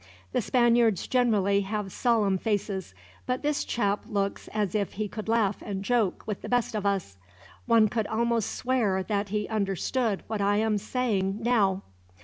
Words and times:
The 0.31 0.41
Spaniards 0.41 1.05
generally 1.05 1.61
have 1.61 1.91
solemn 1.91 2.39
faces, 2.39 2.95
but 3.27 3.43
this 3.43 3.63
chap 3.63 4.05
looks 4.07 4.47
as 4.47 4.73
if 4.73 4.93
he 4.93 5.07
could 5.07 5.29
laugh 5.29 5.61
and 5.63 5.85
joke 5.85 6.23
with 6.25 6.41
the 6.41 6.49
best 6.49 6.73
of 6.73 6.87
us. 6.87 7.17
One 7.67 7.87
could 7.87 8.07
almost 8.07 8.49
swear 8.55 9.03
that 9.03 9.29
he 9.29 9.47
understood 9.47 10.23
what 10.25 10.41
I 10.41 10.57
am 10.57 10.79
saying, 10.79 11.37
now." 11.41 11.83